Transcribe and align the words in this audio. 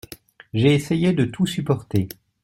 J’ai 0.55 0.73
essayé 0.73 1.13
de 1.13 1.25
tout 1.25 1.45
supporter. 1.45 2.09